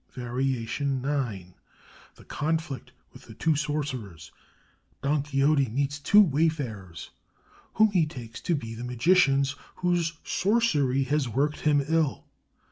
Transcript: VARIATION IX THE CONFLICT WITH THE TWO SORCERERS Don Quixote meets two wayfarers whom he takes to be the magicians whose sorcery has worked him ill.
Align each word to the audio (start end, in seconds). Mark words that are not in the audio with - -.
VARIATION 0.15 1.05
IX 1.05 1.51
THE 2.15 2.25
CONFLICT 2.25 2.91
WITH 3.13 3.25
THE 3.25 3.35
TWO 3.35 3.55
SORCERERS 3.55 4.31
Don 5.03 5.21
Quixote 5.21 5.69
meets 5.69 5.99
two 5.99 6.23
wayfarers 6.23 7.11
whom 7.75 7.91
he 7.91 8.07
takes 8.07 8.41
to 8.41 8.55
be 8.55 8.73
the 8.73 8.83
magicians 8.83 9.55
whose 9.75 10.13
sorcery 10.23 11.03
has 11.03 11.29
worked 11.29 11.59
him 11.59 11.83
ill. 11.87 12.25